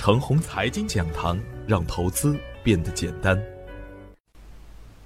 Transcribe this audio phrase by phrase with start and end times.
[0.00, 3.38] 程红财经讲堂，让投资变得简单。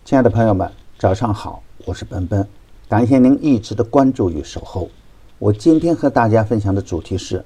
[0.04, 0.70] 亲爱的朋友们，
[1.00, 2.48] 早上好，我是奔奔，
[2.88, 4.88] 感谢您一直的关注与守候。
[5.40, 7.44] 我今天和大家分享的主题是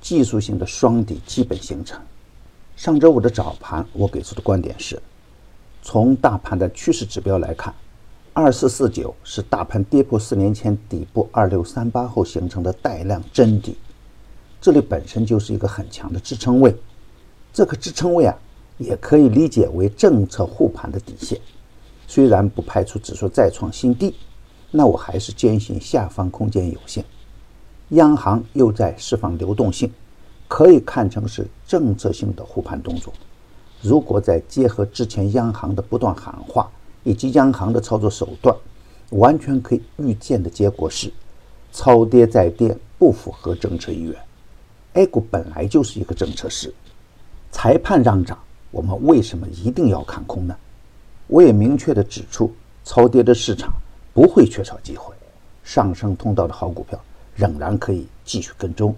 [0.00, 2.00] 技术性的双底基本形成。
[2.74, 4.98] 上周五的早盘，我给出的观点是：
[5.82, 7.74] 从大盘的趋势指标来看，
[8.32, 13.76] 二四四九是大盘跌破四年前底部二六三八后形成的带量真底。
[14.60, 16.74] 这里本身就是一个很强的支撑位，
[17.52, 18.36] 这个支撑位啊，
[18.78, 21.40] 也可以理解为政策护盘的底线。
[22.06, 24.14] 虽然不排除指数再创新低，
[24.70, 27.04] 那我还是坚信下方空间有限。
[27.90, 29.90] 央行又在释放流动性，
[30.48, 33.12] 可以看成是政策性的护盘动作。
[33.80, 36.68] 如果再结合之前央行的不断喊话
[37.04, 38.54] 以及央行的操作手段，
[39.10, 41.12] 完全可以预见的结果是，
[41.72, 44.14] 超跌再跌不符合政策意愿。
[44.98, 46.74] A 股本来就是一个政策市，
[47.52, 48.36] 裁判让涨，
[48.72, 50.56] 我们为什么一定要看空呢？
[51.28, 53.72] 我也明确的指出，超跌的市场
[54.12, 55.14] 不会缺少机会，
[55.62, 57.00] 上升通道的好股票
[57.36, 58.92] 仍然可以继续跟踪，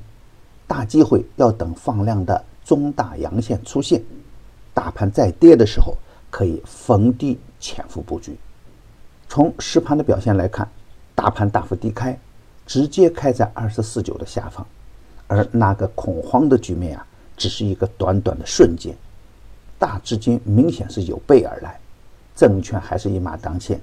[0.66, 4.02] 大机会要等放量的中大阳线出现，
[4.72, 5.98] 大盘再跌的时候
[6.30, 8.34] 可以逢低潜伏布局。
[9.28, 10.66] 从实盘的表现来看，
[11.14, 12.18] 大盘大幅低开，
[12.64, 14.66] 直接开在二十四九的下方。
[15.30, 18.92] 而那个恐慌的局面啊，只是一个短短的瞬间，
[19.78, 21.78] 大资金明显是有备而来，
[22.34, 23.80] 证券还是一马当先。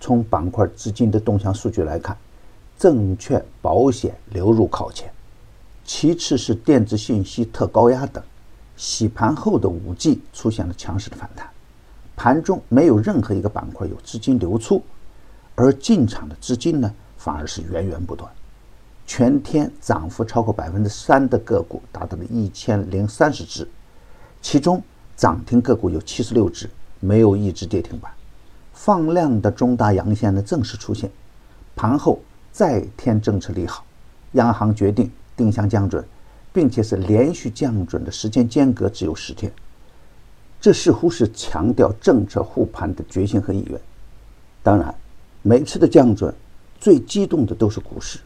[0.00, 2.16] 从板块资金的动向数据来看，
[2.76, 5.08] 证券、保险流入靠前，
[5.84, 8.20] 其次是电子信息、特高压等。
[8.76, 11.48] 洗盘后的五 G 出现了强势的反弹，
[12.16, 14.82] 盘中没有任何一个板块有资金流出，
[15.54, 18.28] 而进场的资金呢，反而是源源不断。
[19.08, 23.66] 全天涨幅超过百分之三的个股达到了一千零三十只，
[24.42, 24.82] 其中
[25.16, 26.68] 涨停个股有七十六只，
[27.00, 28.12] 没有一只跌停板。
[28.74, 31.10] 放量的中大阳线呢正式出现，
[31.74, 32.20] 盘后
[32.52, 33.82] 再添政策利好，
[34.32, 36.04] 央行决定定向降准，
[36.52, 39.50] 并且是连续降准的时间间隔只有十天，
[40.60, 43.80] 这似乎是强调政策护盘的决心和意愿。
[44.62, 44.94] 当然，
[45.40, 46.32] 每次的降准
[46.78, 48.18] 最激动的都是股市。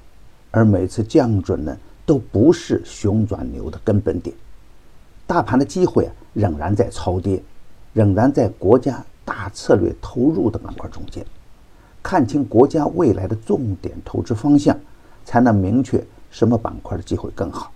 [0.53, 1.77] 而每次降准呢，
[2.07, 4.37] 都不是熊转牛的根本点。
[5.27, 7.43] 大盘的机会啊，仍然在超跌，
[7.93, 11.25] 仍然在国家大策略投入的板块中间。
[12.03, 14.79] 看清国家未来的重点投资方向，
[15.25, 17.73] 才能明确什么板块的机会更好。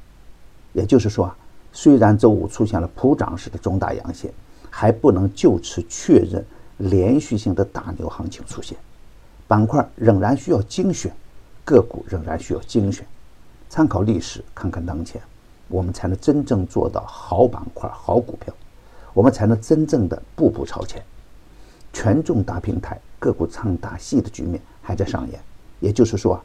[0.72, 1.36] 也就是说啊，
[1.72, 4.30] 虽然周五出现了普涨式的中大阳线，
[4.68, 6.44] 还不能就此确认
[6.76, 8.76] 连续性的大牛行情出现，
[9.46, 11.10] 板块仍然需要精选。
[11.66, 13.04] 个股仍然需要精选，
[13.68, 15.20] 参考历史，看看当前，
[15.66, 18.54] 我们才能真正做到好板块、好股票，
[19.12, 21.02] 我们才能真正的步步超前。
[21.92, 25.40] 权重大平台个股唱大戏的局面还在上演，
[25.80, 26.44] 也就是说啊，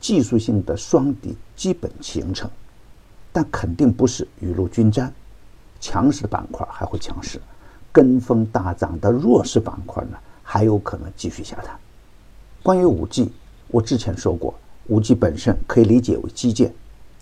[0.00, 2.50] 技术性的双底基本形成，
[3.30, 5.12] 但肯定不是雨露均沾，
[5.80, 7.38] 强势的板块还会强势，
[7.92, 11.78] 跟风大涨的弱势板块呢，还有可能继续下探。
[12.62, 13.30] 关于五 G，
[13.68, 14.54] 我之前说过。
[14.88, 16.74] 五 G 本身可以理解为基建，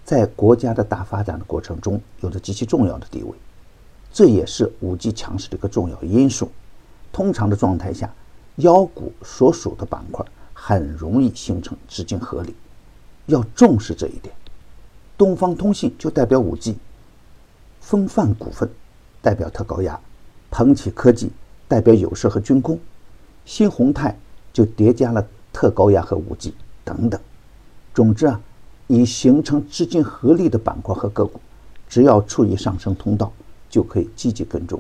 [0.05, 3.33] 在国家的大发展的过程中有着极其重要的地位，
[4.13, 6.51] 这也是五 G 强势的一个重要因素。
[7.13, 8.13] 通常的状态下，
[8.57, 12.55] 妖股所属的板块很容易形成资金合力，
[13.27, 14.35] 要重视这一点。
[15.19, 16.77] 东方通信就代表五 G，
[17.81, 18.71] 风范股份
[19.21, 20.01] 代表特高压，
[20.51, 21.31] 鹏起科技
[21.69, 22.79] 代表有色和军工，
[23.45, 24.19] 新宏泰
[24.53, 26.55] 就叠加了特高压和五 G
[26.85, 27.21] 等等。
[27.93, 28.41] 总之啊，
[28.87, 31.41] 已形成资金合力的板块和个股，
[31.89, 33.33] 只要处于上升通道，
[33.69, 34.79] 就可以积极跟踪；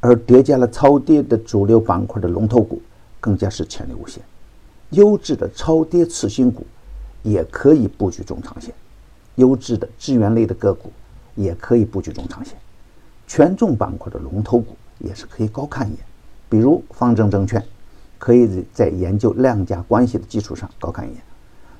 [0.00, 2.80] 而叠加了超跌的主流板块的龙头股，
[3.20, 4.22] 更加是潜力无限。
[4.90, 6.66] 优质的超跌次新股，
[7.22, 8.70] 也可以布局中长线；
[9.36, 10.90] 优质的资源类的个股，
[11.34, 12.56] 也可以布局中长线。
[13.26, 16.00] 权重板块的龙头股，也是可以高看一眼，
[16.48, 17.62] 比如方正证券，
[18.18, 21.22] 可以在研究量价关系的基础上高看一眼。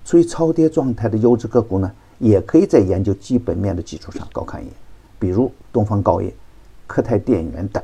[0.04, 4.74] 处于超跌状态的优质个股呢，也可以在研究基本面的基础上高看一眼，
[5.18, 6.34] 比如东方锆业、
[6.86, 7.82] 科泰电源等。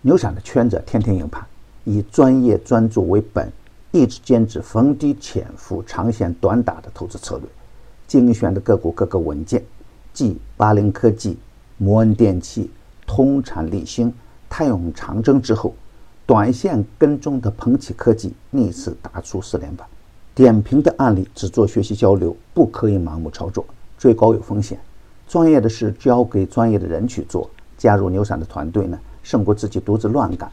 [0.00, 1.44] 牛散的圈子天天硬盘，
[1.84, 3.50] 以专业专注为本，
[3.90, 7.48] 一直坚持逢低潜伏、长线短打的投资策略。
[8.06, 9.62] 精选的个股个个稳健，
[10.12, 11.36] 继巴林科技、
[11.76, 12.70] 摩恩电器、
[13.06, 14.12] 通产立新、
[14.48, 15.74] 泰永长征之后，
[16.24, 19.86] 短线跟踪的鹏起科技逆势打出四连板。
[20.38, 23.66] 点评的案例只做学习交流，不可以盲目操作，
[23.98, 24.78] 最高有风险。
[25.26, 27.50] 专业的事交给专业的人去做。
[27.76, 30.48] 加入牛散的团队呢，胜过自己独自乱干。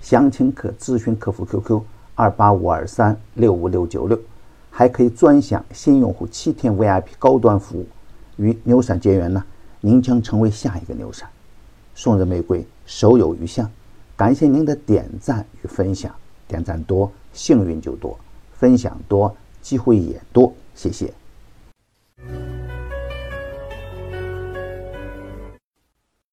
[0.00, 1.82] 详情可咨询客服 QQ
[2.14, 4.18] 二八五二三六五六九六，
[4.70, 7.86] 还可以专享新用户七天 VIP 高端服务。
[8.38, 9.44] 与牛散结缘呢，
[9.82, 11.28] 您将成为下一个牛散。
[11.94, 13.70] 送人玫瑰，手有余香。
[14.16, 16.10] 感谢您的点赞与分享，
[16.48, 18.18] 点赞多幸运就多，
[18.58, 20.52] 分享多机会也多。
[20.74, 21.12] 谢谢。